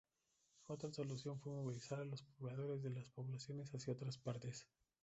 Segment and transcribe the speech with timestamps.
[0.65, 4.67] Otra solución fue movilizar a los pobladores de las poblaciones hacia otras partes.